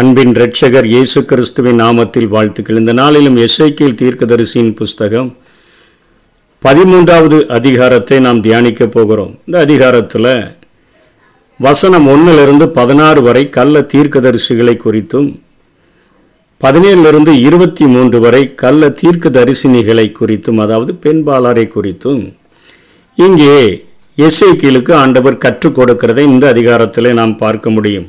அன்பின் 0.00 0.30
இரட்சகர் 0.32 0.86
இயேசு 0.92 1.24
கிறிஸ்துவின் 1.30 1.80
நாமத்தில் 1.80 2.28
வாழ்த்துக்கள். 2.34 2.78
இந்த 2.80 2.92
நாளிலும் 2.92 3.36
எஸ்ஐக்கில் 3.36 3.96
தீர்க்கதரிசியின் 4.00 4.70
புஸ்தகம் 4.78 5.28
பதிமூன்றாவது 6.62 7.38
அதிகாரத்தை 7.56 8.18
நாம் 8.20 8.40
தியானிக்க 8.40 8.86
போகிறோம். 8.86 9.32
இந்த 9.46 9.58
அதிகாரத்தில் 9.60 10.30
வசனம் 11.60 12.06
ஒன்றிலிருந்து 12.06 12.68
பதினாறு 12.68 13.22
வரை 13.22 13.48
கள்ள 13.48 13.82
தீர்க்கதரிசிகளை 13.94 14.74
குறித்தும் 14.84 15.28
பதினேழுலிருந்து 16.60 17.34
இருபத்தி 17.48 17.86
மூன்று 17.86 18.20
வரை 18.20 18.42
கள்ள 18.54 18.90
தீர்க்கதரிசினிகளை 19.02 20.06
குறித்தும் 20.20 20.62
அதாவது 20.66 20.94
பெண்பாளரை 21.04 21.66
குறித்தும் 21.76 22.24
இங்கே 23.18 23.84
எஸ்ஐக்கிலுக்கு 24.18 24.94
ஆண்டவர் 24.94 25.42
கற்றுக் 25.46 25.78
கொடுக்கிறதை 25.80 26.26
இந்த 26.32 26.46
அதிகாரத்தில் 26.48 27.12
நாம் 27.12 27.36
பார்க்க 27.36 27.70
முடியும். 27.70 28.08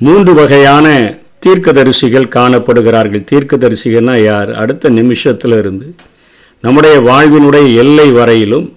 மூன்று 0.00 0.34
வகையான 0.34 1.16
தீர்க்கதரிசிகள் 1.46 2.32
காணப்படுகிறார்கள். 2.34 3.24
தீர்க்கதரிசிகள்னா 3.30 4.24
யார்? 4.24 4.54
அடுத்த 4.54 4.88
நிமிஷத்தில் 4.88 5.58
இருந்து 5.58 5.94
நம்முடைய 6.60 7.00
வாழ்வினுடைய 7.00 7.74
எல்லை 7.74 8.10
வரையிலும் 8.10 8.76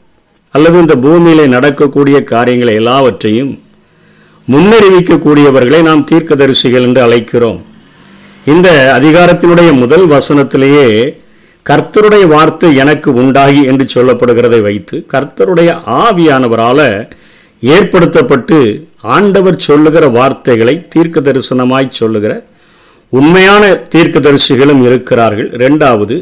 அல்லது 0.52 0.77
இந்த 0.80 0.95
பூமியில் 0.95 1.48
நடக்கக்கூடிய 1.48 2.23
காரியங்களை 2.23 2.73
எல்லாவற்றையும் 2.73 3.63
முன்னறிவிக்கக்கூடியவர்களை 4.52 5.81
நாம் 5.81 6.07
தீர்க்கதரிசிகள் 6.12 6.81
என்று 6.81 7.02
அழைக்கிறோம். 7.07 7.59
இந்த 8.45 8.99
அதிகாரத்தினுடைய 9.02 9.73
முதல் 9.73 10.07
வசனத்திலேயே 10.07 11.18
கர்த்தருடைய 11.65 12.27
வார்த்தை 12.27 12.76
எனக்கு 12.76 13.13
உண்டாகி 13.13 13.63
என்று 13.63 13.85
சொல்லப்படுகிறதை 13.95 14.62
வைத்து 14.62 15.05
கர்த்தருடைய 15.13 15.77
ஆவியானவரால் 15.85 17.12
ஏற்படுத்தப்பட்டு 17.62 18.87
ஆண்டவர் 19.03 19.57
சொல்லுகிற 19.67 20.05
வார்த்தைகளை 20.17 20.76
தீர்க்க 20.93 21.20
தரிசனமாய் 21.27 21.98
சொல்லுகிற 21.99 22.34
உண்மையான 23.13 23.63
தீர்க்க 23.93 24.17
தரிசிகளும் 24.20 24.81
இருக்கிறார்கள். 24.87 25.49
ரெண்டாவது 25.63 26.15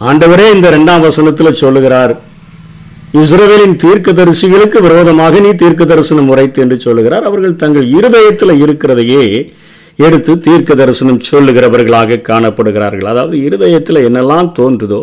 ஆண்டவரே 0.00 0.46
இந்த 0.54 0.70
ரெண்டாம் 0.76 1.04
வசனத்தில் 1.06 1.60
சொல்லுகிறார் 1.60 2.14
இஸ்ரவேலின் 3.20 3.76
தீர்க்க 3.82 4.12
தரிசிகளுக்கு 4.12 4.78
விரோதமாக 4.86 5.40
நீ 5.44 5.50
தீர்க்க 5.62 5.84
தரிசனம் 5.92 6.28
உரைத்து 6.32 6.58
என்று 6.64 6.76
சொல்லுகிறார். 6.86 7.26
அவர்கள் 7.30 7.60
தங்கள் 7.62 7.86
இருதயத்தில் 7.98 8.60
இருக்கிறதையே 8.64 9.24
எடுத்து 10.06 10.32
தீர்க்க 10.46 10.74
தரிசனம் 10.74 11.22
சொல்லுகிறவர்களாக 11.30 12.20
காணப்படுகிறார்கள். 12.30 13.08
அதாவது 13.12 13.36
இருதயத்தில் 13.46 14.04
என்னெல்லாம் 14.08 14.50
தோன்றுதோ 14.58 15.02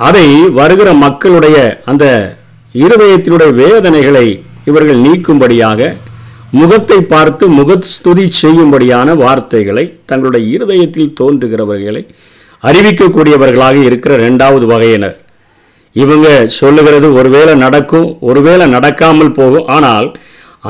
அதை 0.00 0.26
வருகிற 0.60 0.92
மக்களுடைய 1.04 1.56
அந்த 1.90 2.06
இருதயத்தினுடைய 2.74 3.50
வேதனைகளை 3.62 4.26
இவர்கள் 4.68 5.02
நீக்கும்படியாக 5.06 5.90
முகத்தை 6.60 6.98
பார்த்து 7.12 7.44
முகஸ்துதி 7.58 8.24
செய்யும்படியான 8.42 9.14
வார்த்தைகளை 9.22 9.84
தங்களுடைய 10.10 10.44
இருதயத்தில் 10.56 11.14
தோன்றுகிறவர்களை 11.20 12.02
அறிவிக்கக்கூடியவர்களாக 12.62 13.76
இருக்கிற 13.88 14.12
ரெண்டாவது 14.26 14.66
வகையினர். 14.72 15.16
இவங்க 15.96 16.28
சொல்லுகிறது 16.58 17.08
ஒருவேளை 17.20 17.54
நடக்கும் 17.64 18.06
ஒருவேளை 18.20 18.66
நடக்காமல் 18.74 19.36
போகும். 19.38 19.66
ஆனால் 19.76 20.08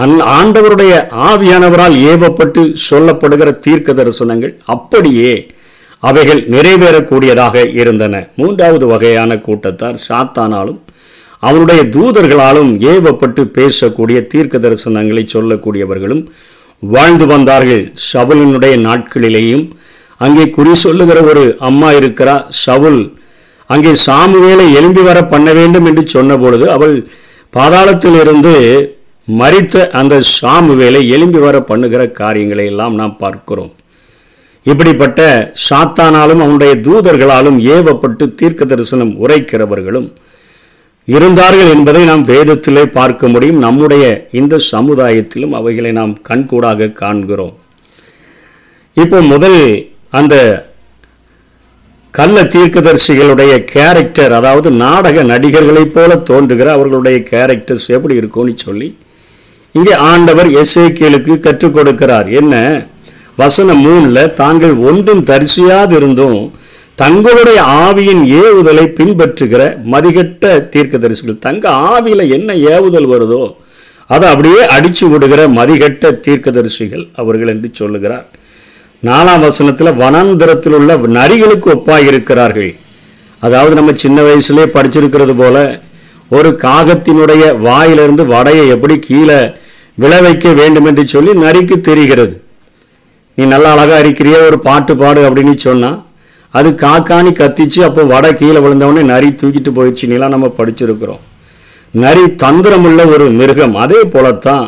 அந் 0.02 0.16
ஆண்டவருடைய 0.36 0.92
ஆவியானவரால் 1.30 1.96
ஏவப்பட்டு 2.12 2.62
சொல்லப்படுகிற 2.90 3.48
தீர்க்க 3.66 3.92
தரிசனங்கள் 3.92 4.54
அப்படியே 4.74 5.34
அவைகள் 6.08 6.40
நிறைவேறக்கூடியதாக 6.54 7.56
இருந்தன. 7.80 8.14
மூன்றாவது 8.40 8.86
வகையான 8.92 9.36
கூட்டத்தார் 9.48 9.98
சாத்தானாலும் 10.08 10.80
அவனுடைய 11.42 11.80
தூதர்களாலும் 11.94 12.70
ஏவப்பட்டு 12.92 13.42
பேசக்கூடிய 13.58 14.18
தீர்க்க 14.32 14.56
தரிசனங்களை 14.64 15.24
சொல்லக்கூடியவர்களும் 15.34 16.22
வாழ்ந்து 16.82 17.26
வந்தார்கள். 17.32 17.82
ஷவுலினுடைய 18.10 18.74
நாட்களிலேயும் 18.86 19.64
அங்கே 20.20 20.44
குறி 20.56 20.72
சொல்லுகிற 20.84 21.18
ஒரு 21.30 21.42
அம்மா 21.68 21.88
இருக்கிறா 21.98 22.34
ஷவுல். 22.62 23.02
அங்கே 23.70 23.92
சாமுவேலை 24.06 24.66
எழும்பி 24.78 25.02
வர 25.08 25.18
பண்ண 25.32 25.48
வேண்டும் 25.58 25.86
என்று 25.90 26.02
சொன்னபொழுது 26.14 26.66
அவள் 26.76 26.96
பாதாளத்திலிருந்து 27.56 28.54
மறித்த 29.28 29.84
அந்த 30.00 30.14
சாமுவேலை 30.38 31.00
எழும்பி 31.14 31.40
வர 31.46 31.56
பண்ணுகிற 31.70 32.02
காரியங்களை 32.20 32.64
எல்லாம் 32.72 32.94
நாம் 33.00 33.14
பார்க்கிறோம். 33.22 33.72
இப்படிப்பட்ட 34.66 35.20
சாத்தானாலும் 35.68 36.42
அவனுடைய 36.44 36.72
தூதர்களாலும் 36.86 37.58
ஏவப்பட்டு 37.74 38.26
தீர்க்க 38.40 38.64
தரிசனம் 38.64 39.14
உரைக்கிறவர்களும் 39.24 40.08
இருந்தார்கள் 41.04 41.68
என்பதை 41.68 42.04
நாம் 42.04 42.24
வேதத்திலே 42.24 42.84
பார்க்க 42.86 43.28
முடியும். 43.28 43.58
நம்முடைய 43.58 44.28
இந்த 44.32 44.60
சமுதாயத்திலும் 44.72 45.50
அவைகளை 45.50 45.92
நாம் 45.92 46.18
கண்கூடாக 46.28 46.92
காண்கிறோம். 46.92 47.56
இப்போ 48.94 49.20
முதல் 49.20 49.90
அந்த 50.10 50.34
கள்ள 52.10 52.42
தீர்க்கதரிசிகளுடைய 52.42 53.64
கேரக்டர் 53.64 54.32
அதாவது 54.32 54.70
நாடக 54.70 55.22
நடிகர்களைப் 55.22 55.94
போல 55.94 56.16
தோன்றுகிற 56.16 56.72
அவர்களுடைய 56.72 57.18
கேரக்டர்ஸ் 57.30 57.86
எப்படி 57.88 58.14
இருக்கும்னு 58.14 58.54
சொல்லி 58.56 58.98
இங்கே 59.72 59.94
ஆண்டவர் 59.94 60.48
எஸ்ஏகேலுக்கு 60.50 61.40
கற்றுக் 61.40 61.76
கொடுக்கிறார். 61.76 62.30
என்ன? 62.30 62.86
வசனம் 63.36 63.86
மூணில் 63.86 64.32
தாங்கள் 64.32 64.74
ஒன்றும் 64.74 65.24
தரிசியாதிருந்தும் 65.24 66.40
தங்களுடைய 67.02 67.58
ஆவியின் 67.84 68.22
ஏவுதலை 68.42 68.84
பின்பற்றுகிற 68.98 69.62
மதிகட்ட 69.92 70.44
தீர்க்கதரிசிகள் 70.74 71.42
தங்க 71.46 71.64
ஆவியில் 71.92 72.24
என்ன 72.36 72.52
ஏவுதல் 72.74 73.08
வருதோ 73.12 73.42
அதை 74.10 74.26
அப்படியே 74.32 74.62
அடிச்சு 74.76 75.04
விடுகிற 75.12 75.40
மதிகட்ட 75.58 76.10
தீர்க்கதரிசிகள் 76.26 77.04
அவர்கள் 77.20 77.50
என்று 77.52 77.68
சொல்லுகிறார். 77.80 78.26
நாலாம் 79.02 79.44
வசனத்தில் 79.46 79.98
வனாந்தரத்தில் 80.02 80.76
உள்ள 80.78 80.96
நரிகளுக்கு 81.18 81.68
ஒப்பாக 81.74 82.08
இருக்கிறார்கள் 82.10 82.70
அதாவது 83.42 83.74
நம்ம 83.78 83.94
சின்ன 84.02 84.18
வயசுலேயே 84.22 84.66
படிச்சிருக்கிறது 84.76 85.34
போல 85.40 85.56
ஒரு 86.36 86.50
காகத்தினுடைய 86.66 87.44
வாயிலிருந்து 87.66 88.26
வடையை 88.34 88.66
எப்படி 88.74 88.96
கீழே 89.08 89.40
விளை 90.02 90.20
வைக்க 90.26 90.52
வேண்டும் 90.60 90.86
என்று 90.90 91.04
சொல்லி 91.14 91.32
நரிக்கு 91.44 91.76
தெரிகிறது. 91.90 92.34
நீ 93.38 93.44
நல்லா 93.54 93.70
அழகாக 93.74 94.02
இருக்கிறிய 94.04 94.36
ஒரு 94.48 94.58
பாட்டு 94.68 94.94
பாடு 95.02 95.20
அப்படின்னு 95.28 95.56
சொன்னால் 95.66 95.98
அது 96.58 96.70
காக்காணி 96.84 97.30
கத்திச்சு 97.40 97.80
அப்போ 97.88 98.02
வடை 98.12 98.30
கீழே 98.40 98.60
விழுந்தவொடனே 98.64 99.02
நரி 99.12 99.28
தூக்கிட்டு 99.40 99.70
போயிடுச்சுன்னெலாம் 99.76 100.34
நம்ம 100.34 100.48
படிச்சிருக்கிறோம். 100.58 101.22
நரி 101.94 102.24
தந்திரமுள்ள 102.42 103.00
ஒரு 103.14 103.26
மிருகம். 103.38 103.76
அதே 103.84 104.00
போலத்தான் 104.14 104.66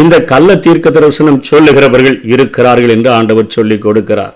இந்த 0.00 0.16
கள்ள 0.30 0.48
தீர்க்க 0.64 0.88
தரிசனம் 0.96 1.42
சொல்லுகிறவர்கள் 1.50 2.18
இருக்கிறார்கள் 2.34 2.92
என்று 2.94 3.10
ஆண்டவர் 3.18 3.54
சொல்லி 3.56 3.76
கொடுக்கிறார். 3.86 4.34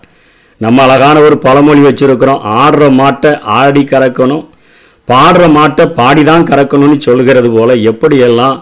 நம்ம 0.60 0.82
அழகான 0.86 1.16
ஒரு 1.26 1.36
பழமொழி 1.46 1.82
வச்சிருக்கிறோம். 1.86 2.44
ஆடுற 2.62 2.84
மாட்டை 3.00 3.32
ஆடி 3.60 3.82
கறக்கணும் 3.92 4.44
பாடுற 5.08 5.42
மாட்டை 5.56 5.84
பாடிதான் 5.98 6.48
கறக்கணும்னு 6.50 6.98
சொல்கிறது 7.06 7.48
போல 7.56 7.74
எப்படியெல்லாம் 7.90 8.56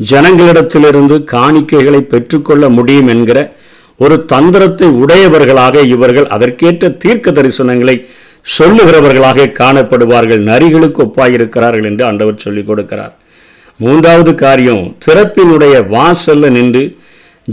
ஜனங்களிடத்திலிருந்து 0.00 1.16
காணிக்கைகளை 1.34 2.00
பெற்றுக்கொள்ள 2.12 2.68
முடியும் 2.78 3.10
என்கிற 3.14 3.38
ஒரு 4.04 4.16
தந்திரத்தை 4.32 4.88
உடையவர்களாக 5.02 5.82
இவர்கள் 5.94 6.26
அதற்கேற்ற 6.26 6.90
தீர்க்க 7.02 7.30
தரிசனங்களை 7.30 7.96
சொல்லுகிறவர்களாக 8.58 9.46
காணப்படுவார்கள் 9.60 10.42
நரிகளுக்கு 10.50 11.00
ஒப்பாயிருக்கிறார்கள் 11.04 11.88
என்று 11.90 12.04
ஆண்டவர் 12.04 12.42
சொல்லிக் 12.44 12.68
கொடுக்கிறார். 12.68 13.14
மூன்றாவது 13.76 14.34
காரியம் 14.34 14.84
திறப்பினுடைய 15.04 15.74
வாசல்ல 15.94 16.50
நின்று 16.50 16.82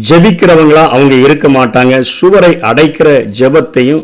ஜெபிக்கிறவங்களா 0.10 0.84
அவங்க 0.96 1.16
இருக்க 1.16 1.48
மாட்டாங்க 1.50 2.00
சுவரை 2.18 2.52
அடைக்கிற 2.70 3.10
ஜெபத்தையும் 3.40 4.04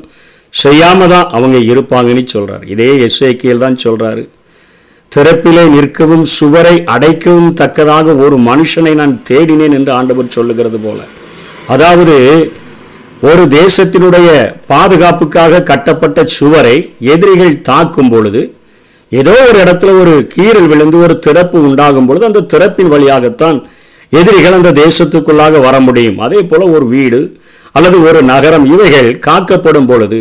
செய்யாம 0.53 1.07
தான் 1.07 1.29
அவங்க 1.37 1.57
இருப்பாங்கன்னு 1.71 2.25
சொல்றார். 2.35 2.63
இதே 2.73 2.91
எஸ்ஐக்கியல் 3.07 3.63
தான் 3.65 3.79
சொல்றாரு. 3.85 4.23
திறப்பிலே 5.15 5.63
நிற்கவும் 5.75 6.25
சுவரை 6.37 6.75
அடைக்கவும் 6.95 7.53
தக்கதாக 7.53 8.15
ஒரு 8.25 8.37
மனுஷனை 8.49 8.93
நான் 8.93 9.15
தேடினேன் 9.29 9.77
என்று 9.79 9.91
ஆண்டவர் 9.91 10.35
சொல்லுகிறது 10.37 10.79
போல. 10.79 10.99
அதாவது 11.69 12.15
ஒரு 13.21 13.43
தேசத்தினுடைய 13.55 14.29
பாதுகாப்புக்காக 14.67 15.63
கட்டப்பட்ட 15.63 16.23
சுவரை 16.27 16.75
எதிரிகள் 17.13 17.61
தாக்கும் 17.61 18.09
பொழுது 18.09 18.41
ஏதோ 19.11 19.33
ஒரு 19.49 19.57
இடத்துல 19.59 19.93
ஒரு 19.99 20.27
கீறல் 20.35 20.67
விழுந்து 20.67 20.97
ஒரு 20.97 21.19
திறப்பு 21.19 21.57
உண்டாகும் 21.61 22.05
பொழுது 22.05 22.25
அந்த 22.25 22.45
திறப்பின் 22.53 22.87
வழியாகத்தான் 22.87 23.57
எதிரிகள் 24.11 24.53
அந்த 24.53 24.71
தேசத்துக்குள்ளாக 24.71 25.59
வர 25.61 25.79
முடியும். 25.79 26.19
அதே 26.19 26.41
போல 26.43 26.67
ஒரு 26.69 26.85
வீடு 26.87 27.19
அல்லது 27.71 27.97
ஒரு 28.03 28.21
நகரம் 28.23 28.65
இவைகள் 28.65 29.19
காக்கப்படும் 29.19 29.85
பொழுது 29.85 30.19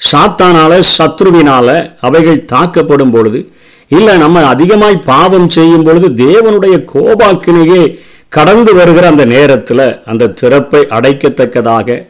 சாத்தானால 0.00 0.78
சத்ருவினால 0.96 1.68
அவைகள் 2.00 2.44
தாக்கப்படும் 2.52 3.10
பொழுது 3.10 3.40
இல்லை 3.90 4.16
நம்ம 4.16 4.44
அதிகமாய் 4.44 5.04
பாவம் 5.04 5.48
செய்யும் 5.48 5.82
பொழுது 5.82 6.08
தேவனுடைய 6.24 6.76
கோபாக்கினையே 6.94 7.82
கடந்து 8.32 8.74
வருகிற 8.74 9.06
அந்த 9.06 9.24
நேரத்தில் 9.24 10.02
அந்த 10.04 10.32
திறப்பை 10.40 10.86
அடைக்கத்தக்கதாக 10.88 12.06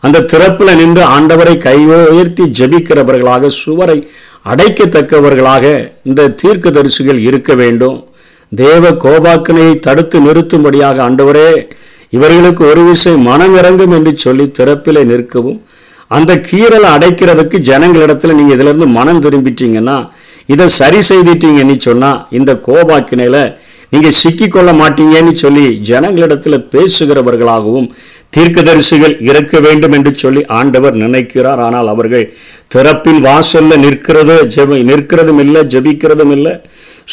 அந்த 0.00 0.20
திறப்பில் 0.20 0.76
நின்று 0.76 1.02
ஆண்டவரை 1.02 1.54
கையுயர்த்தி 1.58 2.44
ஜெபிக்கிறவர்களாக 2.58 3.46
சுவரை 3.46 4.08
அடைக்கத்தக்கவர்களாக 4.46 5.92
இந்த 6.02 6.28
தீர்க்க 6.28 6.70
தரிசிகள் 6.70 7.18
இருக்க 7.18 7.54
வேண்டும். 7.54 8.08
தேவ 8.50 8.90
கோபாக்கனையை 8.90 9.78
தடுத்து 9.78 10.20
நிறுத்தும்படியாக 10.20 11.02
ஆண்டவரே 11.02 11.68
இவர்களுக்கு 12.08 12.66
ஒரு 12.66 12.82
விஷயம் 12.82 13.22
மனம் 13.22 13.56
இறங்கும் 13.56 13.90
என்று 13.90 14.16
சொல்லி 14.16 14.52
திறப்பிலே 14.58 15.04
நிற்கவும் 15.04 15.60
அந்த 16.08 16.34
கீறலை 16.34 16.88
அடைக்கிறதுக்கு 16.90 17.58
ஜனங்களிடத்தில் 17.58 18.34
நீங்கள் 18.34 18.54
இதிலிருந்து 18.54 18.86
மனம் 18.86 19.22
திரும்பிட்டீங்கன்னா 19.22 20.08
இதை 20.46 20.68
சரி 20.68 21.00
செய்துட்டீங்கன்னு 21.08 21.76
சொன்னால் 21.78 22.26
இந்த 22.30 22.52
கோபாக்கினையில் 22.66 23.42
நீங்கள் 23.92 24.18
சிக்கிக்கொள்ள 24.20 24.70
மாட்டீங்கன்னு 24.80 25.32
சொல்லி 25.44 25.64
ஜனங்களிடத்தில் 25.88 26.66
பேசுகிறவர்களாகவும் 26.74 27.88
தீர்க்கதரிசிகள் 28.36 29.14
இருக்க 29.28 29.60
வேண்டும் 29.66 29.94
என்று 29.98 30.12
சொல்லி 30.22 30.42
ஆண்டவர் 30.58 30.96
நினைக்கிறார். 31.04 31.60
ஆனால் 31.66 31.88
அவர்கள் 31.94 32.26
திறப்பின் 32.74 33.20
வாசல்ல 33.28 33.78
நிற்கிறது 33.84 34.36
ஜெப 34.56 34.78
நிற்கிறதும் 34.90 35.40
இல்லை 35.44 35.62
ஜெபிக்கிறதும் 35.74 36.34
இல்லை. 36.36 36.54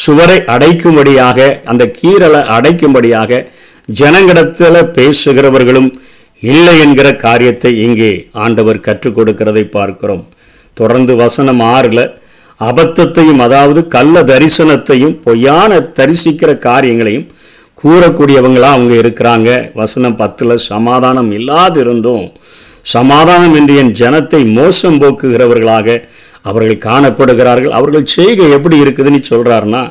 சுவரை 0.04 0.38
அடைக்கும்படியாக 0.54 1.48
அந்த 1.72 1.84
கீறலை 1.98 2.42
அடைக்கும்படியாக 2.56 3.40
ஜனங்களிடத்தில் 4.00 4.88
பேசுகிறவர்களும் 4.98 5.90
இல்லை 6.42 6.74
என்கிற 6.84 7.08
காரியத்தை 7.26 7.70
இங்கே 7.86 8.12
ஆண்டவர் 8.44 8.84
கற்றுக் 8.86 9.16
கொடுக்கிறதை 9.16 9.64
பார்க்கிறோம். 9.76 10.24
தொடர்ந்து 10.76 11.12
வசனம் 11.22 11.62
ஆறில் 11.74 12.04
அபத்தத்தையும் 12.60 13.40
அதாவது 13.46 13.80
கள்ள 13.94 14.22
தரிசனத்தையும் 14.30 15.14
பொய்யான 15.26 15.80
தரிசிக்கிற 15.98 16.50
காரியங்களையும் 16.68 17.26
கூறக்கூடியவங்களா 17.78 18.68
அவங்க 18.76 18.94
இருக்கிறாங்க. 19.02 19.50
வசனம் 19.80 20.16
பத்தில் 20.20 20.54
சமாதானம் 20.70 21.30
இல்லாதிருந்தும் 21.38 22.24
சமாதானம் 22.94 23.54
என்று 23.58 23.74
என் 23.82 23.92
ஜனத்தை 24.00 24.40
மோசம் 24.58 24.98
போக்குகிறவர்களாக 25.02 25.96
அவர்கள் 26.48 26.84
காணப்படுகிறார்கள். 26.88 27.76
அவர்கள் 27.78 28.12
செய்கை 28.16 28.46
எப்படி 28.56 28.76
இருக்குதுன்னு 28.84 29.20
சொல்கிறாருன்னா 29.30 29.82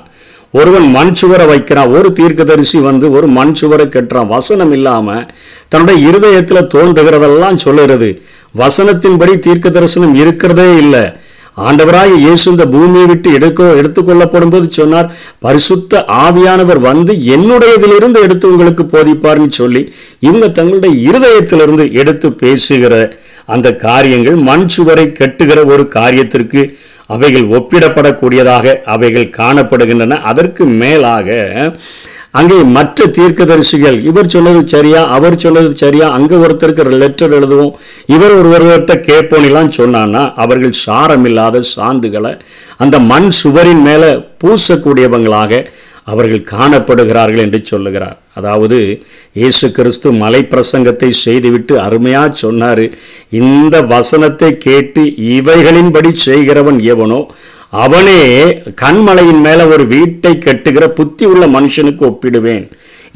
ஒருவன் 0.53 0.87
மண் 0.95 1.15
சுவரை 1.19 1.45
வைக்கிறான் 1.51 1.93
ஒரு 1.97 2.09
தீர்க்கதரிசி 2.19 2.79
வந்து 2.89 3.05
ஒரு 3.17 3.27
மண் 3.37 3.55
சுவரை 3.59 3.85
கட்டுறான். 3.95 4.29
வசனம் 4.35 4.73
இல்லாமல் 4.77 5.25
தன்னுடைய 5.71 5.97
இருதயத்தில் 6.09 6.69
தோன்றுகிறதெல்லாம் 6.75 7.57
சொல்லுறது 7.65 8.09
வசனத்தின்படி 8.55 9.33
தீர்க்க 9.47 9.69
தரிசனம் 9.69 10.15
இருக்கிறதே 10.21 10.69
இல்லை. 10.83 11.03
ஆண்டவராய் 11.57 12.11
இயேசு 12.19 12.51
இந்த 12.51 12.65
பூமியை 12.65 13.05
விட்டு 13.05 13.29
எடுக்க 13.33 13.63
எடுத்துக்கொள்ளப்படும் 13.73 14.49
போது 14.49 14.67
சொன்னார் 14.71 15.07
பரிசுத்த 15.39 16.03
ஆவியானவர் 16.17 16.79
வந்து 16.79 17.13
என்னுடையதிலிருந்து 17.35 18.19
எடுத்து 18.21 18.51
உங்களுக்கு 18.51 18.83
போதிப்பார்னு 18.83 19.51
சொல்லி 19.51 19.81
இவங்க 20.19 20.49
தங்களுடைய 20.49 20.93
இருதயத்திலிருந்து 21.09 21.85
எடுத்து 21.93 22.29
பேசுகிற 22.33 22.93
அந்த 23.45 23.67
காரியங்கள் 23.75 24.37
மண் 24.41 24.67
சுவரை 24.67 25.07
கட்டுகிற 25.11 25.59
ஒரு 25.65 25.83
காரியத்திற்கு 25.89 26.61
அவைகள் 27.09 27.45
ஒப்பிடப்படக்கூடியதாக 27.47 28.73
அவைகள் 28.85 29.33
காணப்படுகின்றன. 29.37 30.17
அதற்கு 30.21 30.65
மேலாக 30.81 31.27
அங்கே 32.33 32.63
மற்ற 32.63 33.05
தீர்க்கதரிசிகள் 33.07 34.03
இவர் 34.03 34.27
சொன்னது 34.27 34.67
சரியா 34.67 35.07
அவர் 35.07 35.37
சொன்னது 35.37 35.75
சரியா 35.75 36.09
அங்கே 36.09 36.35
ஒருத்தருக்கு 36.35 36.91
லெட்டர் 36.91 37.31
எழுதுவோம் 37.31 37.73
இவர் 38.05 38.31
ஒருவர்கிட்ட 38.31 38.95
கேட்போனிலாம் 39.01 39.67
சொன்னான்னா 39.67 40.33
அவர்கள் 40.35 40.73
சாரமில்லாத 40.85 41.61
சாந்துகளை 41.77 42.39
அந்த 42.77 42.99
மண் 42.99 43.29
சுவரின் 43.29 43.81
மேலே 43.81 44.23
பூசக்கூடியவங்களாக 44.43 45.65
அவர்கள் 46.03 46.49
காணப்படுகிறார்கள் 46.51 47.37
என்று 47.37 47.65
சொல்லுகிறார். 47.65 48.21
அதாவது 48.33 49.01
இயேசு 49.33 49.71
கிறிஸ்து 49.71 50.11
மலை 50.11 50.43
பிரசங்கத்தை 50.43 51.09
செய்துவிட்டு 51.09 51.79
அருமையாக 51.81 52.29
சொன்னார் 52.33 52.91
இந்த 53.29 53.81
வசனத்தை 53.81 54.57
கேட்டு 54.57 55.15
இவைகளின்படி 55.15 56.11
செய்கிறவன் 56.13 56.79
எவனோ 56.83 57.27
அவனே 57.83 58.21
கண்மலையின் 58.81 59.41
மேல 59.45 59.67
ஒரு 59.73 59.83
வீட்டை 59.93 60.33
கட்டுகிற 60.45 60.85
புத்தி 60.99 61.25
உள்ள 61.31 61.45
மனுஷனுக்கு 61.55 62.03
ஒப்பிடுவேன். 62.09 62.65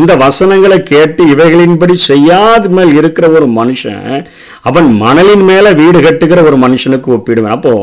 இந்த 0.02 0.14
வசனங்களை 0.16 0.78
கேட்டு 0.90 1.22
இவைகளின்படி 1.34 1.96
செய்யாத 2.10 2.70
மேல் 2.78 2.92
இருக்கிற 3.00 3.26
ஒரு 3.38 3.48
மனுஷன் 3.58 4.28
அவன் 4.70 4.88
மணலின் 5.02 5.44
மேல 5.50 5.74
வீடு 5.80 6.00
கட்டுகிற 6.06 6.40
ஒரு 6.50 6.58
மனுஷனுக்கு 6.64 7.10
ஒப்பிடுவேன். 7.16 7.56
அப்போ 7.58 7.74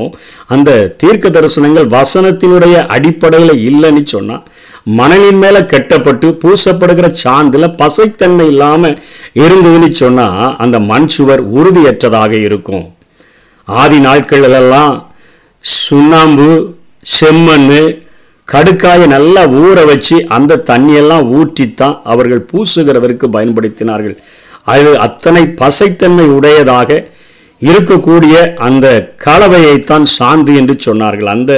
அந்த 0.55 0.71
தீர்க்க 1.03 1.29
தரிசனங்கள் 1.29 1.89
வசனத்தினுடைய 1.97 2.77
அடிப்படையில் 2.97 3.55
இல்லைன்னு 3.69 4.03
சொன்னா 4.15 4.39
மணலின் 4.99 5.41
மேல 5.45 5.57
கட்டப்பட்டு 5.73 6.29
பூசப்படுகிற 6.43 7.09
சாந்தில் 7.25 7.75
பசைத்தன்மை 7.83 8.47
இல்லாம 8.53 8.91
இருந்ததுன்னு 9.43 9.91
சொன்னா 10.03 10.29
அந்த 10.65 10.79
மண் 10.93 11.11
சுவர் 11.17 11.43
உறுதியற்றதாக 11.59 12.33
இருக்கும். 12.49 12.87
ஆதி 13.69 13.99
நாட்களெல்லாம் 13.99 14.95
சுண்ணாம்பு 15.63 16.49
செம்மண் 17.21 17.71
கடுக்காயை 18.49 19.07
நல்லா 19.07 19.43
ஊற 19.63 19.79
வச்சு 19.91 20.17
அந்த 20.37 20.63
தண்ணியெல்லாம் 20.71 21.27
ஊற்றித்தான் 21.39 21.97
அவர்கள் 22.13 22.47
பூசுகிறவருக்கு 22.51 23.27
பயன்படுத்தினார்கள். 23.37 24.17
அது 24.73 24.99
அத்தனை 25.07 25.43
பசைத்தன்மை 25.63 26.27
உடையதாக 26.37 26.91
இருக்கக்கூடிய 27.63 28.55
அந்த 28.57 29.15
கலவையைத்தான் 29.27 30.07
சாந்து 30.19 30.53
என்று 30.61 30.75
சொன்னார்கள். 30.87 31.31
அந்த 31.37 31.53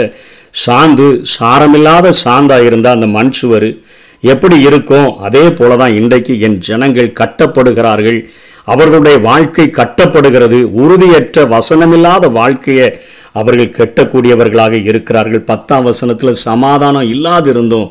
சாந்து 0.67 1.07
சாரமில்லாத 1.39 2.13
சாந்தாக 2.25 2.65
இருந்தால் 2.65 2.97
அந்த 2.99 3.07
மண் 3.07 3.31
சுவர் 3.31 3.69
எப்படி 4.21 4.57
இருக்கும்? 4.61 5.19
அதே 5.19 5.51
போல 5.51 5.77
தான் 5.77 5.97
இன்றைக்கு 6.01 6.41
என் 6.41 6.59
ஜனங்கள் 6.59 7.17
கட்டப்படுகிறார்கள். 7.21 8.19
அவர்களுடைய 8.73 9.17
வாழ்க்கை 9.29 9.67
கட்டப்படுகிறது. 9.79 10.59
உறுதியற்ற 10.83 11.45
வசனமில்லாத 11.55 12.25
வாழ்க்கையை 12.39 12.89
அவர்கள் 13.41 13.75
கெட்டக்கூடியவர்களாக 13.79 14.75
இருக்கிறார்கள். 14.91 15.47
பத்தாம் 15.51 15.87
வசனத்தில் 15.89 16.41
சமாதானம் 16.49 17.11
இல்லாதிருந்தும். 17.15 17.89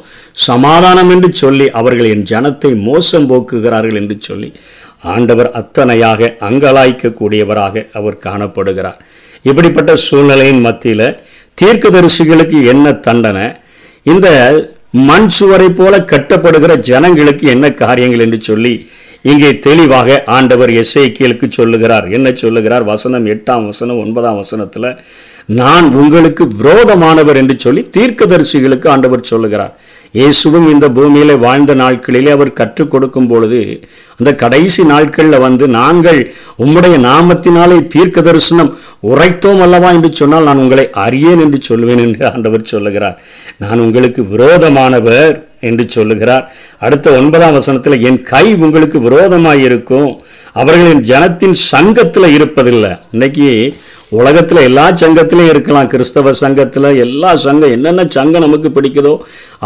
சமாதானம் 0.50 1.12
என்று 1.16 1.30
சொல்லி 1.42 1.68
அவர்கள் 1.82 2.12
என் 2.14 2.28
ஜனத்தை 2.32 2.72
மோசம் 2.90 3.28
போக்குகிறார்கள் 3.32 4.00
என்று 4.02 4.18
சொல்லி 4.28 4.50
ஆண்டவர் 5.14 5.50
அத்தனையாக 5.60 6.32
அங்கலாய்க்கக்கூடியவராக 6.48 7.86
அவர் 8.00 8.24
காணப்படுகிறார். 8.26 9.00
இப்படிப்பட்ட 9.50 9.92
சூழ்நிலையின் 10.08 10.64
மத்தியில் 10.66 11.08
தீர்க்கதரிசிகளுக்கு 11.62 12.58
என்ன 12.74 12.92
தண்டனை? 13.08 13.48
இந்த 14.12 14.28
மண் 15.10 15.30
சுவரை 15.38 15.70
போல 15.80 15.96
கட்டப்படுகிற 16.12 16.74
ஜனங்களுக்கு 16.90 17.46
என்ன 17.56 17.66
காரியங்கள் 17.82 18.24
என்று 18.26 18.40
சொல்லி 18.50 18.74
இங்கே 19.22 19.60
தெளிவாக 19.60 20.24
ஆண்டவர் 20.26 20.70
எஸ்ஐக்கியலுக்கு 20.70 21.48
சொல்லுகிறார். 21.50 22.10
என்ன 22.10 22.32
சொல்லுகிறார்? 22.32 22.84
வசனம் 22.84 23.26
எட்டாம் 23.26 23.66
வசனம் 23.66 24.02
ஒன்பதாம் 24.06 24.36
வசனத்தில் 24.36 24.98
நான் 25.46 25.94
உங்களுக்கு 25.94 26.44
விரோதமானவர் 26.46 27.36
என்று 27.36 27.60
சொல்லி 27.60 27.82
தீர்க்கதரிசிகளுக்கு 27.98 28.88
ஆண்டவர் 28.90 29.22
சொல்லுகிறார். 29.22 29.74
இயேசுவும் 30.12 30.70
இந்த 30.70 30.90
பூமியில் 30.90 31.34
வாழ்ந்த 31.38 31.76
நாட்களிலே 31.76 32.32
அவர் 32.32 32.54
கற்றுக் 32.54 32.92
கொடுக்கும் 32.92 33.28
பொழுது 33.28 33.60
அந்த 34.18 34.36
கடைசி 34.36 34.84
நாட்களில் 34.84 35.40
வந்து 35.40 35.68
நாங்கள் 35.68 36.34
உம்முடைய 36.64 36.96
நாமத்தினாலே 37.10 37.84
தீர்க்க 37.84 38.22
தரிசனம் 38.22 38.78
உரைத்தோம் 39.04 39.62
அல்லவா? 39.62 39.92
என்று 39.92 40.14
சொன்னால் 40.14 40.44
நான் 40.44 40.58
உங்களை 40.58 40.90
அறியேன் 40.92 41.40
என்று 41.40 41.60
சொல்லுவேன் 41.70 42.02
என்று 42.06 42.32
ஆண்டவர் 42.32 42.72
சொல்லுகிறார். 42.74 43.22
நான் 43.58 43.80
உங்களுக்கு 43.80 44.24
விரோதமானவர் 44.24 45.49
என்று 45.68 45.84
சொல்லுகிறார். 45.98 46.46
அடுத்த 46.86 47.12
ஒன்பதாம் 47.20 47.58
வசனத்தில் 47.60 48.04
என் 48.10 48.22
கை 48.32 48.46
உங்களுக்கு 48.66 49.00
விரோதமாக 49.08 49.66
இருக்கும் 49.68 50.10
அவர்களின் 50.62 51.04
ஜனத்தின் 51.12 51.56
சங்கத்தில் 51.72 52.34
இருப்பதில்லை. 52.38 52.92
இன்னைக்கு 53.16 53.48
உலகத்தில் 54.20 54.66
எல்லா 54.68 54.86
சங்கத்திலையும் 55.02 55.52
இருக்கலாம். 55.54 55.90
கிறிஸ்தவ 55.92 56.32
சங்கத்தில் 56.44 56.88
எல்லா 57.04 57.32
சங்கம் 57.44 57.74
என்னென்ன 57.76 58.06
சங்கம் 58.16 58.46
நமக்கு 58.46 58.70
பிடிக்குதோ 58.78 59.14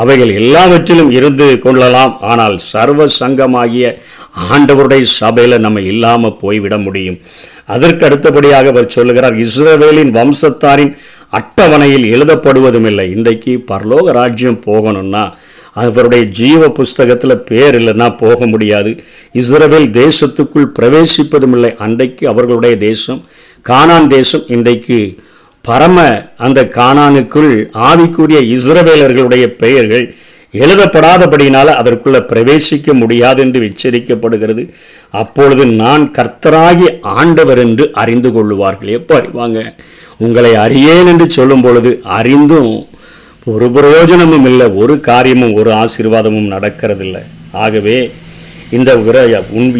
அவைகள் 0.01 0.31
எல்லாவற்றிலும் 0.41 1.11
இருந்து 1.17 1.47
கொள்ளலாம். 1.65 2.13
ஆனால் 2.31 2.57
சர்வ 2.71 3.07
சங்கமாகிய 3.19 3.95
ஆண்டவருடைய 4.49 5.03
சபையில் 5.19 5.63
நம்ம 5.65 5.81
இல்லாமல் 5.93 6.39
போய்விட 6.43 6.77
முடியும். 6.87 7.19
அதற்கு 7.73 8.03
அடுத்தபடியாக 8.07 8.71
அவர் 8.71 8.93
சொல்லுகிறார் 8.95 9.35
இஸ்ரவேலின் 9.43 10.11
வம்சத்தாரின் 10.17 10.93
அட்டவணையில் 11.39 12.05
எழுதப்படுவதுமில்லை. 12.13 13.05
இன்றைக்கு 13.15 13.53
பரலோக 13.71 14.11
ராஜ்யம் 14.11 14.59
போகணும்னா 14.65 15.23
அவருடைய 15.83 16.23
ஜீவ 16.39 16.69
புஸ்தகத்தில் 16.69 17.43
பேர் 17.49 17.75
இல்லைன்னா 17.79 18.17
போக 18.17 18.45
முடியாது. 18.45 18.91
இஸ்ரேல் 19.31 19.89
தேசத்துக்குள் 20.01 20.73
பிரவேசிப்பதும் 20.79 21.55
இல்லை 21.57 21.71
அன்றைக்கு 21.85 22.27
அவர்களுடைய 22.27 22.75
தேசம் 22.77 23.21
கானான் 23.69 24.07
தேசம் 24.07 24.45
இன்றைக்கு 24.47 24.99
பரம 25.61 25.97
அந்த 26.37 26.61
கானானுக்குள் 26.75 27.51
ஆவிக்குரிய 27.89 28.39
இஸ்ரவேலர்களுடைய 28.55 29.45
பெயர்கள் 29.63 30.05
எழுதப்படாதபடியினால் 30.53 31.71
அதற்குள்ளே 31.79 32.19
பிரவேசிக்க 32.31 32.93
முடியாது 32.93 33.41
என்று 33.41 33.59
எச்சரிக்கப்படுகிறது. 33.69 34.63
அப்பொழுது 35.21 35.65
நான் 35.65 36.03
கர்த்தராகி 36.17 36.87
ஆண்டவர் 37.01 37.57
என்று 37.57 37.85
அறிந்து 37.93 38.29
கொள்ளுவார்கள். 38.29 38.91
எப்போ 38.99 39.13
அறிவாங்க? 39.19 39.61
உங்களை 40.17 40.51
அறியேன் 40.55 41.09
என்று 41.11 41.27
சொல்லும் 41.29 41.61
பொழுது 41.61 41.91
அறிந்தும் 42.17 42.71
ஒரு 43.45 43.65
பிரயோஜனமும் 43.71 44.45
இல்லை 44.45 44.67
ஒரு 44.81 44.99
காரியமும் 44.99 45.53
ஒரு 45.53 45.71
ஆசீர்வாதமும் 45.71 46.51
நடக்கிறதில்லை. 46.55 47.23
ஆகவே 47.51 47.97
இந்த 48.77 48.91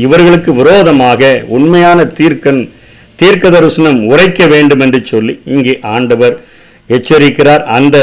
இவர்களுக்கு 0.06 0.54
விரோதமாக 0.54 1.44
உண்மையான 1.58 2.04
தீர்க்கன் 2.20 2.62
தீர்க்க 3.16 3.50
தரிசனம் 3.50 4.00
உரைக்க 4.06 4.48
வேண்டும் 4.48 4.80
என்று 4.80 5.00
சொல்லி 5.12 5.34
இங்கே 5.46 5.74
ஆண்டவர் 5.96 6.36
எச்சரிக்கிறார். 6.90 7.64
அந்த 7.78 7.98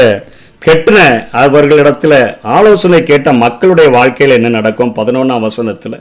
கெட்டின 0.65 0.97
அவர்களிடத்தில் 1.43 2.17
ஆலோசனை 2.41 3.03
கேட்ட 3.03 3.33
மக்களுடைய 3.43 3.89
வாழ்க்கையில் 3.97 4.37
என்ன 4.37 4.49
நடக்கும்? 4.57 4.95
பதினொன்றாம் 4.99 5.45
வசனத்தில் 5.47 5.97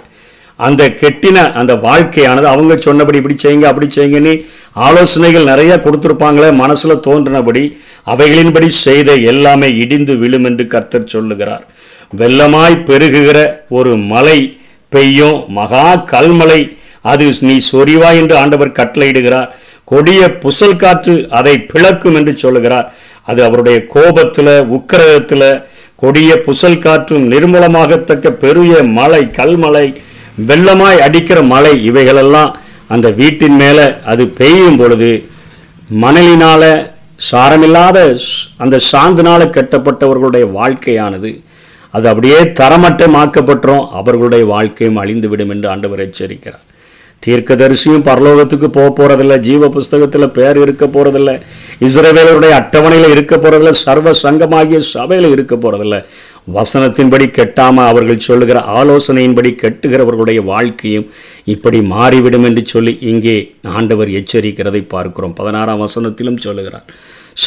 அந்த 0.66 0.82
கெட்டின 1.00 1.44
அந்த 1.60 1.72
வாழ்க்கையானது 1.84 2.46
அவங்க 2.52 2.74
சொன்னபடி 2.86 3.18
இப்படி 3.20 3.36
செய்யுங்க 3.42 3.66
அப்படி 3.70 3.86
செய்யுங்கன்னு 3.96 4.34
ஆலோசனைகள் 4.86 5.50
நிறைய 5.50 5.72
கொடுத்துருப்பாங்களே 5.84 6.50
மனசுல 6.62 6.96
தோன்றினபடி 7.06 7.62
அவைகளின்படி 8.06 8.68
செய்த 8.86 9.14
எல்லாமே 9.32 9.68
இடிந்து 9.82 10.14
விழும் 10.22 10.46
என்று 10.50 10.66
கர்த்தர் 10.74 11.12
சொல்லுகிறார். 11.14 11.64
வெள்ளமாய் 12.20 12.84
பெருகுகிற 12.88 13.38
ஒரு 13.78 13.92
மலை 14.12 14.38
பெய்யும் 14.92 15.38
மகா 15.58 15.86
கல்மலை 16.12 16.60
அது 17.12 17.26
நீ 17.48 17.56
சொரிவா 17.72 18.10
என்று 18.20 18.34
ஆண்டவர் 18.42 18.76
கட்டளையிடுகிறார். 18.78 19.50
கொடிய 19.90 20.22
புசல் 20.42 20.80
காற்று 20.82 21.14
அதை 21.38 21.54
பிளக்கும் 21.72 22.16
என்று 22.18 22.32
சொல்லுகிறார். 22.42 22.88
அது 23.30 23.40
அவருடைய 23.48 23.78
கோபத்துல 23.94 24.48
உக்கிரகத்துல 24.76 25.42
கொடிய 26.02 26.30
புசல் 26.46 26.82
காற்றும் 26.84 27.24
நிர்மூலமாகத்தக்க 27.32 28.28
பெரிய 28.44 28.74
மலை 28.98 29.22
கல்மலை 29.38 29.86
வெள்ளமாய் 30.48 31.04
அடிக்கிற 31.06 31.38
மழை 31.52 31.72
இவைகளெல்லாம் 31.90 32.50
அந்த 32.94 33.08
வீட்டின் 33.20 33.56
மேலே 33.62 33.86
அது 34.12 34.26
பெய்யும் 34.40 34.76
பொழுது 34.76 35.10
மணலினால் 36.02 36.70
சாரமில்லாத 37.30 37.98
அந்த 38.64 38.76
சாந்தினால் 38.92 39.52
கட்டப்பட்டவர்களுடைய 39.56 40.44
வாழ்க்கையானது. 40.58 41.30
அது 41.90 42.06
அப்படியே 42.08 42.40
தரமட்டமாக்கப்பட்டோம். 42.60 43.84
அவர்களுடைய 44.00 44.44
வாழ்க்கையும் 44.54 45.00
அழிந்துவிடும் 45.02 45.52
என்று 45.54 45.68
ஆண்டவர் 45.68 46.04
எச்சரிக்கிறார். 46.06 46.64
தீர்க்கதரிசியும் 47.26 48.04
பரலோகத்துக்கு 48.08 48.68
போக 48.76 48.88
போகிறதில்ல 48.98 49.34
ஜீவ 49.38 49.68
புஸ்தகத்தில் 49.68 50.34
பேர் 50.36 50.58
இருக்க 50.58 50.84
போகிறதில்ல 50.86 51.30
இஸ்ரவேலருடைய 51.86 52.52
அட்டவணையில் 52.60 53.12
இருக்க 53.14 53.36
போகிறதில்ல 53.36 53.72
சர்வ 53.84 54.10
சங்கமாகிய 54.22 54.78
சபையில் 54.94 55.30
இருக்க 55.30 55.56
போகிறதில்ல 55.56 55.96
வசனத்தின்படி 56.46 57.26
கெட்டாம 57.36 57.84
அவர்கள் 57.90 58.26
சொல்லுகிற 58.28 58.58
ஆலோசனையின்படி 58.80 59.50
கெட்டுகிறவர்களுடைய 59.62 60.40
வாழ்க்கையும் 60.44 61.06
இப்படி 61.54 61.80
மாறிவிடும் 61.94 62.46
என்று 62.48 62.62
சொல்லி 62.66 62.92
இங்கே 63.10 63.36
ஆண்டவர் 63.78 64.10
எச்சரிக்கிறதை 64.20 64.82
பார்க்கிறோம். 64.94 65.34
பதினாறாம் 65.40 65.82
வசனத்திலும் 65.86 66.42
சொல்லுகிறார் 66.46 66.86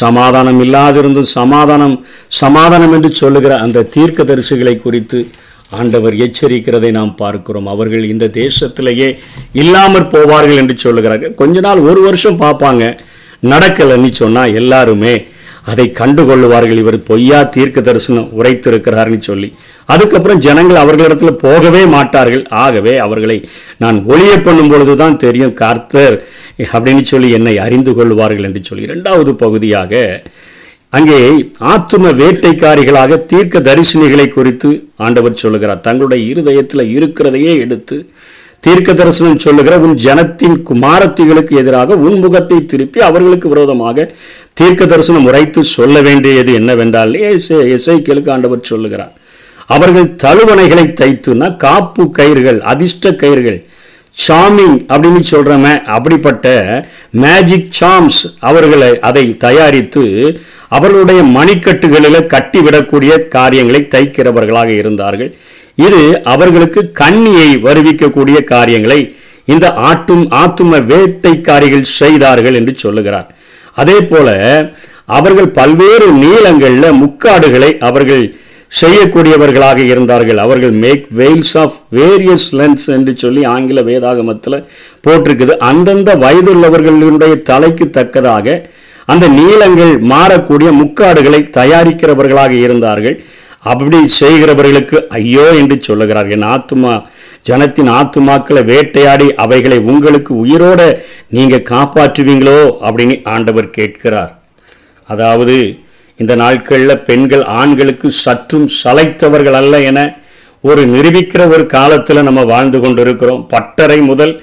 சமாதானம் 0.02 0.60
இல்லாதிருந்தும் 0.64 1.32
சமாதானம் 1.38 1.96
சமாதானம் 2.42 2.94
என்று 2.98 3.10
சொல்லுகிற 3.22 3.54
அந்த 3.64 3.86
தீர்க்க 3.96 4.30
தரிசிகளை 4.30 4.76
குறித்து 4.84 5.20
ஆண்டவர் 5.80 6.14
எச்சரிக்கிறதை 6.24 6.90
நாம் 6.98 7.12
பார்க்கிறோம். 7.22 7.68
அவர்கள் 7.74 8.04
இந்த 8.12 8.26
தேசத்திலேயே 8.40 9.08
இல்லாமற் 9.62 10.12
போவார்கள் 10.14 10.60
என்று 10.62 10.76
சொல்லுகிறார்கள். 10.84 11.34
கொஞ்ச 11.42 11.60
நாள் 11.60 11.86
ஒரு 11.90 12.00
வருஷம் 12.08 12.40
பார்ப்பாங்க 12.44 12.84
நடக்கலைன்னு 13.52 14.10
சொன்னா 14.22 14.42
எல்லாருமே 14.60 15.14
அதை 15.70 15.84
கண்டுகொள்ளுவார்கள். 16.00 16.80
இவர் 16.82 16.96
பொய்யா 17.10 17.38
தீர்க்க 17.54 17.80
தரிசனம் 17.80 18.30
உரைத்திருக்கிறார்னு 18.38 19.18
சொல்லி. 19.28 19.48
அதுக்கப்புறம் 19.92 20.42
ஜனங்கள் 20.46 20.82
அவர்களிடத்தில் 20.82 21.40
போகவே 21.44 21.82
மாட்டார்கள். 21.94 22.44
ஆகவே 22.64 22.94
அவர்களை 23.06 23.38
நான் 23.82 23.98
ஒளிய 24.12 24.32
பண்ணும் 24.42 24.72
பொழுதுதான் 24.72 25.20
தெரியும் 25.24 25.54
கார்த்தர் 25.62 26.16
அப்படின்னு 26.74 27.04
சொல்லி 27.12 27.30
என்னை 27.38 27.54
அறிந்து 27.66 27.94
கொள்வார்கள் 27.94 28.48
என்று 28.50 28.62
சொல்லி. 28.64 28.88
இரண்டாவது 28.90 29.34
பகுதியாக 29.44 30.22
அங்கே 30.98 31.20
ஆத்தும 31.72 32.10
வேட்டைக்காரிகளாக 32.18 33.16
தீர்க்க 33.30 33.60
தரிசனிகளை 33.68 34.26
குறித்து 34.28 34.68
ஆண்டவர் 35.06 35.40
சொல்லுகிறார். 35.42 35.80
தங்களுடைய 35.86 36.22
இருதயத்தில் 36.32 36.90
இருக்கிறதையே 36.96 37.52
எடுத்து 37.64 37.96
தீர்க்க 38.64 38.90
தரிசனம் 38.92 39.42
சொல்லுகிற 39.44 39.74
உன் 39.78 39.96
ஜனத்தின் 40.04 40.56
குமாரத்திகளுக்கு 40.68 41.54
எதிராக 41.62 41.96
உன் 42.06 42.18
முகத்தை 42.18 42.58
திருப்பி 42.64 43.00
அவர்களுக்கு 43.00 43.48
விரோதமாக 43.48 44.06
தீர்க்க 44.52 44.86
தரிசனம் 44.86 45.26
உரைத்து 45.30 45.62
சொல்ல 45.72 46.00
வேண்டியது 46.00 46.52
என்னவென்றால் 46.52 47.12
இசைக்கலுக்கு 47.76 48.30
ஆண்டவர் 48.30 48.68
சொல்லுகிறார் 48.70 49.12
அவர்கள் 49.66 50.08
தழுவணைகளை 50.24 50.86
தைத்துனா 51.00 51.48
காப்பு 51.56 52.04
கயிறுகள் 52.18 52.60
அதிர்ஷ்ட 52.72 53.12
கயிறுகள் 53.22 53.60
சாமிங் 54.16 54.78
அப்படின்னு 54.92 55.22
சொல்கிறோமே 55.30 55.72
அப்படிப்பட்ட 55.94 56.48
மேஜிக் 57.22 57.72
சாம்ஸ் 57.80 58.20
அவர்களை 58.50 58.90
அதை 59.08 59.24
தயாரித்து 59.36 60.04
அவர்களுடைய 60.68 61.20
மணிக்கட்டுகளில் 61.36 62.28
கட்டிவிடக்கூடிய 62.34 63.12
காரியங்களை 63.28 63.80
தைக்கிறவர்களாக 63.94 64.70
இருந்தார்கள். 64.82 65.30
இது 65.76 66.22
அவர்களுக்கு 66.22 66.80
கண்ணியை 67.02 67.48
வருவிக்கக்கூடிய 67.66 68.44
காரியங்களை 68.44 69.00
இந்த 69.44 69.66
ஆட்டும் 69.90 70.24
ஆத்தும 70.42 70.80
வேட்டைக்காரிகள் 70.92 71.92
செய்தார்கள் 72.00 72.54
என்று 72.54 72.74
சொல்லுகிறார். 72.84 73.28
அதே 73.74 73.98
போல 74.00 74.28
அவர்கள் 75.18 75.48
பல்வேறு 75.48 76.06
நீளங்களில் 76.24 76.98
முக்காடுகளை 77.02 77.70
அவர்கள் 77.88 78.24
செய்யக்கூடியவர்களாக 78.80 79.80
இருந்தார்கள். 79.92 80.38
அவர்கள் 80.38 80.70
make 80.84 81.04
veils 81.18 81.56
of 81.62 81.76
various 81.98 82.48
lens 82.58 82.86
என்று 82.96 83.12
சொல்லி 83.16 83.44
ஆங்கில 83.44 83.82
வேதாகமத்தில் 83.90 84.64
போட்டிருக்குது. 85.06 85.56
அந்தந்த 85.70 86.14
வயதுள்ளவர்களுடைய 86.24 87.34
தலைக்கு 87.50 87.86
தக்கதாக 87.90 88.56
அந்த 89.12 89.28
நீளங்கள் 89.28 89.94
மாறக்கூடிய 90.12 90.68
முக்காடுகளை 90.80 91.40
தயாரிக்கிறவர்களாக 91.60 92.52
இருந்தார்கள். 92.66 93.16
அப்படி 93.70 93.98
செய்கிறவர்களுக்கு 94.20 94.96
ஐயோ 95.18 95.44
என்று 95.60 95.76
சொல்லுகிறார். 95.80 96.28
என் 96.36 96.48
ஆத்துமா 96.54 96.94
ஜனத்தின் 97.48 97.90
ஆத்துமாக்களை 97.98 98.62
வேட்டையாடி 98.72 99.26
அவைகளை 99.44 99.78
உங்களுக்கு 99.92 100.32
உயிரோட 100.44 100.80
நீங்கள் 101.36 101.68
காப்பாற்றுவீங்களோ 101.72 102.58
அப்படின்னு 102.86 103.16
ஆண்டவர் 103.34 103.68
கேட்கிறார். 103.78 104.32
அதாவது 105.08 105.56
இந்த 106.20 106.32
நாட்களில் 106.42 107.02
பெண்கள் 107.08 107.44
ஆண்களுக்கு 107.60 108.08
சற்றும் 108.24 108.68
சளைத்தவர்கள் 108.80 109.56
அல்ல 109.60 109.80
என 109.90 110.00
ஒரு 110.64 110.82
நிரூபிக்கிற 110.92 111.42
ஒரு 111.54 111.64
காலத்தில் 111.76 112.26
நம்ம 112.28 112.42
வாழ்ந்து 112.52 112.78
கொண்டிருக்கிறோம். 112.80 113.42
பட்டறை 113.54 113.98
முதல் 114.10 114.34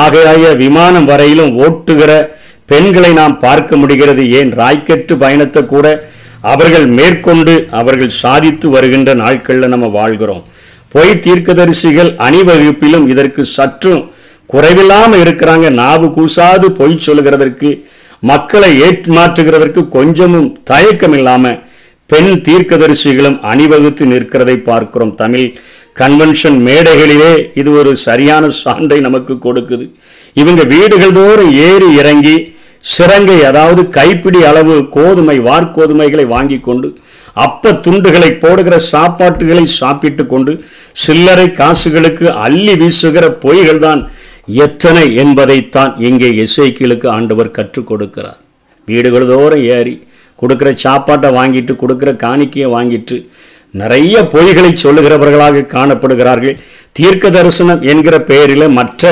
ஆகாய 0.00 0.50
விமானம் 0.64 1.08
வரையிலும் 1.12 1.54
ஓட்டுகிற 1.66 2.10
பெண்களை 2.70 3.10
நாம் 3.12 3.34
பார்க்க 3.38 3.76
முடிகிறது. 3.76 4.22
ஏன்? 4.38 4.52
ராய்க்கெட்டு 4.60 5.14
பயணத்தை 5.24 5.62
கூட 5.64 5.86
அவர்கள் 6.52 6.86
மேற்கொண்டு 6.98 7.54
அவர்கள் 7.80 8.18
சாதித்து 8.22 8.66
வருகின்ற 8.74 9.10
நாட்களில் 9.22 9.72
நம்ம 9.74 9.86
வாழ்கிறோம். 9.98 10.42
பொய் 10.94 11.20
தீர்க்கதரிசிகள் 11.24 12.10
அணிவகுப்பிலும் 12.26 13.06
இதற்கு 13.12 13.42
சற்றும் 13.56 14.02
குறைவில்லாமல் 14.52 15.22
இருக்கிறாங்க. 15.24 15.66
நாவு 15.82 16.08
கூசாது 16.16 16.66
பொய் 16.80 17.04
சொல்லுகிறதற்கு 17.06 17.70
மக்களை 18.30 18.70
ஏற்றுமாற்றுகிறதற்கு 18.86 19.80
கொஞ்சமும் 19.96 20.50
தயக்கம் 20.70 21.16
இல்லாமல் 21.18 21.58
பெண் 22.10 22.32
தீர்க்கதரிசிகளும் 22.46 23.38
அணிவகுத்து 23.50 24.04
நிற்கிறதை 24.12 24.56
பார்க்கிறோம். 24.68 25.14
தமிழ் 25.22 25.48
கன்வென்ஷன் 26.00 26.58
மேடைகளிலே 26.66 27.32
இது 27.60 27.70
ஒரு 27.80 27.90
சரியான 28.06 28.44
சான்றை 28.64 28.98
நமக்கு 29.06 29.34
கொடுக்குது. 29.46 29.86
இவங்க 30.42 30.62
வீடுகள் 30.72 31.16
தோறும் 31.18 31.52
ஏறி 31.68 31.88
இறங்கி 32.00 32.36
சிறங்கை 32.94 33.36
அதாவது 33.48 33.82
கைப்பிடி 33.96 34.40
அளவு 34.50 34.76
கோதுமை 34.96 35.36
வார்கோதுமைகளை 35.48 36.26
வாங்கி 36.34 36.58
கொண்டு 36.68 36.88
அப்ப 37.44 37.72
துண்டுகளை 37.84 38.28
போடுகிற 38.42 38.76
சாப்பாட்டுகளை 38.92 39.64
சாப்பிட்டு 39.80 40.24
கொண்டு 40.26 40.52
சில்லறை 41.04 41.46
காசுகளுக்கு 41.60 42.26
அள்ளி 42.44 42.74
வீசுகிற 42.82 43.24
பொய்கள் 43.44 43.82
தான் 43.86 44.02
எத்தனை 44.64 45.04
என்பதைத்தான் 45.22 45.92
இங்கே 46.08 46.28
இசைக்கிலுக்கு 46.44 47.06
ஆண்டவர் 47.16 47.56
கற்றுக் 47.58 47.88
கொடுக்கிறார். 47.90 48.38
வீடுகள் 48.88 49.30
தோறும் 49.32 49.64
ஏறி 49.76 49.94
கொடுக்கிற 50.38 50.70
சாப்பாட்டை 50.84 51.28
வாங்கிட்டு 51.38 51.72
கொடுக்கிற 51.76 52.10
காணிக்கையை 52.24 52.68
வாங்கிட்டு 52.76 53.16
நிறைய 53.74 54.16
பொய்களை 54.34 54.70
சொல்லுகிறவர்களாக 54.84 55.66
காணப்படுகிறார்கள். 55.74 56.56
தீர்க்க 56.96 57.30
தரிசனம் 57.36 57.82
என்கிற 57.92 58.16
பெயரில் 58.30 58.74
மற்ற 58.78 59.02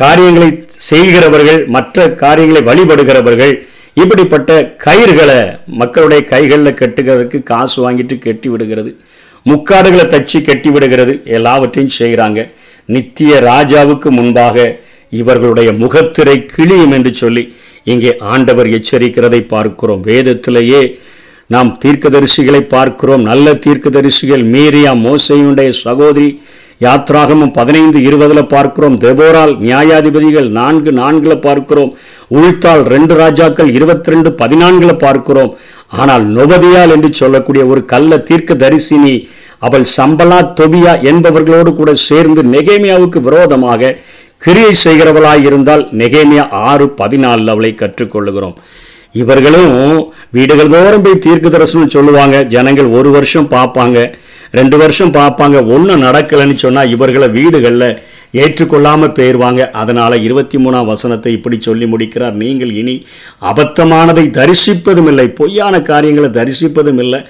காரியங்களை 0.00 0.48
செய்கிறவர்கள் 0.90 1.60
மற்ற 1.76 2.06
காரியங்களை 2.22 2.62
வழிபடுகிறவர்கள் 2.68 3.54
இப்படிப்பட்ட 4.02 4.52
கயிறுகளை 4.84 5.38
மக்களுடைய 5.80 6.20
கைகளில் 6.32 6.78
கட்டுகிறதுக்கு 6.80 7.38
காசு 7.50 7.76
வாங்கிட்டு 7.84 8.16
கட்டி 8.18 8.48
விடுகிறது. 8.48 8.90
முக்காடுகளை 9.46 10.04
தச்சு 10.14 10.38
கட்டி 10.44 10.70
விடுகிறது. 10.74 11.12
எல்லாவற்றையும் 11.38 11.96
செய்கிறாங்க. 11.98 12.40
நித்திய 12.94 13.32
ராஜாவுக்கு 13.50 14.10
முன்பாக 14.18 14.66
இவர்களுடைய 15.20 15.68
முகத்திரை 15.82 16.36
கிழியும் 16.54 16.94
என்று 16.96 17.12
சொல்லி 17.22 17.44
இங்கே 17.92 18.12
ஆண்டவர் 18.32 18.68
எச்சரிக்கிறதை 18.78 19.40
பார்க்கிறோம். 19.54 20.02
வேதத்திலேயே 20.10 20.82
நாம் 21.54 21.70
தீர்க்கதரிசிகளை 21.84 22.62
பார்க்கிறோம். 22.76 23.22
நல்ல 23.30 23.54
தீர்க்கதரிசிகள் 23.66 24.44
மீரியா 24.54 24.92
மோசையுடைய 25.06 25.70
சகோதரி 25.86 26.28
யாத்ராகமும் 26.84 27.54
பதினைந்து 27.58 27.98
இருபதில் 28.08 28.50
பார்க்கிறோம். 28.52 28.96
தெபோரால் 29.04 29.54
நியாயாதிபதிகள் 29.64 30.48
நான்கு 30.58 30.90
நான்கில் 31.00 31.44
பார்க்கிறோம். 31.46 31.92
உள்தாள் 32.38 32.82
ரெண்டு 32.94 33.14
ராஜாக்கள் 33.22 33.70
இருபத்தி 33.78 34.12
ரெண்டு 34.12 34.32
பதினான்கில் 34.42 35.02
பார்க்கிறோம். 35.04 35.50
ஆனால் 36.00 36.24
நொபதியால் 36.36 36.94
என்று 36.96 37.10
சொல்லக்கூடிய 37.22 37.64
ஒரு 37.72 37.82
கள்ள 37.92 38.18
தீர்க்க 38.28 38.60
தரிசினி 38.64 39.14
அவள் 39.66 39.86
சம்பலா 39.96 40.40
தொபியா 40.60 40.92
என்பவர்களோடு 41.10 41.70
கூட 41.74 41.92
சேர்ந்து 42.08 42.42
நெகேமியாவுக்கு 42.54 43.20
விரோதமாக 43.28 43.96
கிரியை 44.44 44.74
செய்கிறவளாய் 44.84 45.44
இருந்தால் 45.48 45.82
நெகேமியா 46.00 46.44
ஆறு 46.70 46.86
பதினாலில் 47.00 47.52
அவளை 47.54 47.72
கற்றுக்கொள்ளுகிறோம். 47.80 48.54
இவர்களும் 49.12 49.74
வீடுகள் 50.30 50.68
தோறும் 50.68 51.02
போய் 51.02 51.18
தீர்க்க 51.18 51.48
தரிசனம் 51.48 51.88
சொல்லுவாங்க. 51.88 52.42
ஜனங்கள் 52.42 52.84
ஒரு 52.84 53.10
வருஷம் 53.10 53.48
பார்ப்பாங்க. 53.50 54.14
ரெண்டு 54.50 54.76
வருஷம் 54.76 55.12
பார்ப்பாங்க. 55.12 55.56
ஒன்றும் 55.74 56.02
நடக்கலைன்னு 56.02 56.54
சொன்னால் 56.54 56.90
இவர்களை 56.90 57.28
வீடுகளில் 57.28 58.02
ஏற்றுக்கொள்ளாமல் 58.32 59.14
போயிடுவாங்க 59.18 59.70
அதனால் 59.80 60.16
இருபத்தி 60.26 60.58
மூணாம் 60.58 60.88
வசனத்தை 60.90 61.32
இப்படி 61.36 61.56
சொல்லி 61.60 61.86
முடிக்கிறார். 61.86 62.34
நீங்கள் 62.42 62.72
இனி 62.80 62.94
அபத்தமானதை 63.50 64.24
தரிசிப்பதும் 64.38 65.08
இல்லை 65.12 65.26
பொய்யான 65.40 65.80
காரியங்களை 65.90 66.30
தரிசிப்பதும் 66.38 67.00
இல்லை 67.04 67.20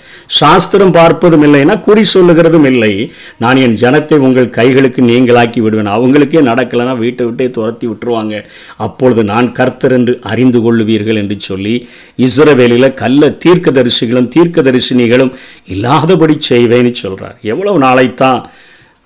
சாஸ்திரம் 0.40 0.94
பார்ப்பதும் 0.98 1.44
இல்லைன்னா 1.48 1.76
குறி 1.80 2.04
சொல்லுகிறதும் 2.14 2.68
இல்லை 2.72 2.92
நான் 3.44 3.62
என் 3.64 3.78
ஜனத்தை 3.84 4.18
உங்கள் 4.28 4.50
கைகளுக்கு 4.58 5.02
நீங்களாக்கி 5.10 5.62
விடுவேன். 5.66 5.92
அவங்களுக்கே 5.96 6.42
நடக்கலைன்னா 6.50 6.96
வீட்டை 7.04 7.26
விட்டே 7.26 7.48
துரத்தி 7.58 7.86
விட்டுருவாங்க. 7.88 8.42
அப்பொழுது 8.86 9.24
நான் 9.32 9.52
கர்த்தர் 9.52 9.96
என்று 9.98 10.14
அறிந்து 10.32 10.60
கொள்ளுவீர்கள் 10.66 11.20
என்று 11.22 11.38
சொல்லி 11.40 11.74
இஸ்ரவேலில் 12.26 12.94
கள்ள 13.02 13.26
தீர்க்கதரிசிகளும் 13.44 14.30
தீர்க்கதரிசினிகளும் 14.36 15.34
இல்லாதபடி 15.74 16.36
செய்வேன்னு 16.50 16.92
சொல்கிறார் 17.02 17.36
எவ்வளவு 17.52 17.78
நாளைத்தான் 17.86 18.40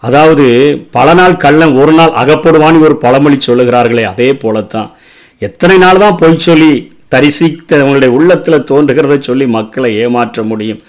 அதாவது 0.02 0.46
பல 0.90 1.08
நாள் 1.14 1.36
கள்ளன் 1.36 1.74
ஒரு 1.82 1.92
நாள் 1.92 2.14
அகப்படுவான்னு 2.22 2.84
ஒரு 2.86 2.96
பழமொழி 3.04 3.36
சொல்லுகிறார்களே 3.46 4.04
அதே 4.12 4.28
போலத்தான். 4.34 4.88
எத்தனை 5.38 5.76
நாள் 5.84 6.02
தான் 6.04 6.18
பொய் 6.22 6.42
சொல்லி 6.46 6.72
தரிசித்தவங்களுடைய 7.14 8.10
உள்ளத்தில் 8.18 8.66
தோன்றுகிறதை 8.70 9.18
சொல்லி 9.18 9.46
மக்களை 9.56 9.90
ஏமாற்ற 9.96 10.42
முடியும். 10.42 10.80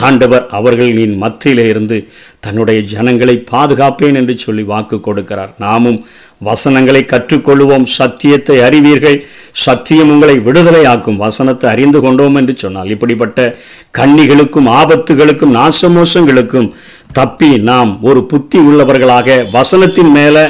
ஆண்டவர் 0.00 0.46
அவர்களின் 0.50 1.16
மத்தியிலே 1.16 1.68
இருந்து 1.68 2.08
தன்னுடைய 2.40 2.80
ஜனங்களை 2.80 3.44
பாதுகாப்பேன் 3.50 4.14
என்று 4.14 4.38
சொல்லி 4.38 4.62
வாக்கு 4.62 4.96
கொடுக்கிறார். 4.96 5.54
நாமும் 5.58 6.06
வசனங்களை 6.38 7.04
கற்றுக்கொள்வோம். 7.08 7.82
சத்தியத்தை 7.82 8.60
அறிவீர்கள். 8.60 9.26
சத்தியம் 9.52 10.10
உங்களை 10.10 10.38
விடுதலையாக்கும். 10.38 11.16
வசனத்தை 11.16 11.70
அறிந்து 11.70 12.00
கொண்டோம் 12.00 12.34
என்று 12.34 12.54
சொன்னால் 12.56 12.90
இப்படிப்பட்ட 12.90 13.58
கண்ணிகளுக்கும் 13.98 14.68
ஆபத்துகளுக்கும் 14.68 15.56
நாசமோசங்களுக்கும் 15.56 16.72
தப்பி 17.12 17.58
நாம் 17.58 18.02
ஒரு 18.02 18.24
புத்தி 18.24 18.58
உள்ளவர்களாக 18.58 19.46
வசனத்தின் 19.52 20.10
மேலே 20.10 20.46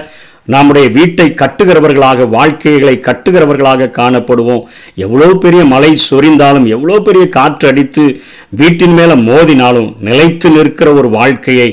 நம்முடைய 0.47 0.88
வீட்டை 0.88 1.26
கட்டுகிறவர்களாக 1.31 2.29
வாழ்க்கைகளை 2.29 2.95
கட்டுகிறவர்களாக 3.03 3.91
காணப்படுவோம். 4.00 4.62
எவ்வளோ 4.95 5.29
பெரிய 5.45 5.65
மழை 5.65 5.99
சொரிந்தாலும் 6.11 6.67
எவ்வளோ 6.67 7.00
பெரிய 7.00 7.29
காற்று 7.29 7.69
அடித்து 7.69 8.21
வீட்டின் 8.50 8.93
மேலே 8.93 9.12
மோதினாலும் 9.12 9.91
நிலைத்து 10.00 10.50
நிற்கிற 10.50 10.93
ஒரு 10.93 11.11
வாழ்க்கையை 11.11 11.69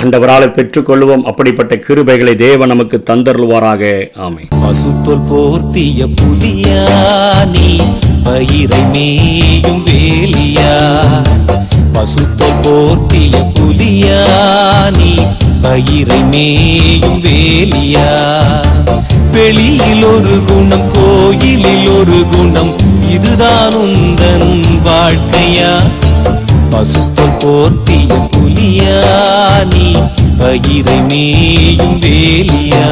ஆண்டவரால் 0.00 0.54
பெற்றுக்கொள்வோம் 0.56 1.22
அப்படிப்பட்ட 1.22 1.74
கிருபைகளை 1.76 2.34
தேவ 2.34 2.66
நமக்கு 2.66 3.02
தந்தருள்வாராக. 3.10 3.82
ஆமை 4.16 4.44
பசுத்தொல் 4.60 5.24
போர்த்திய 5.30 6.06
புலியா 6.20 6.82
நீ 7.54 7.68
பயிரை 8.24 8.82
மேயும் 8.94 9.82
வேலியா? 9.88 10.72
பசுத்தொல் 11.92 12.60
போர்த்திய 12.62 13.34
புலியா 13.58 14.20
நீ 14.98 15.12
பயிரை 15.64 16.22
மேயும் 16.22 17.20
வேலியா? 17.20 18.08
வெளியில் 19.30 20.04
ஒரு 20.04 20.42
குணம் 20.44 20.88
கோயிலில் 20.92 21.88
ஒரு 21.88 22.18
குணம் 22.32 22.72
இதுதான் 23.08 23.74
உந்தன் 23.74 24.50
வாழ்க்கையா? 24.84 25.72
பசுத்தல் 26.70 27.36
போர்த்திய 27.38 28.08
புலியா 28.36 28.98
நீ 29.74 29.86
பயிரை 30.38 31.00
மேயும் 31.02 31.98
வேலியா? 32.00 32.86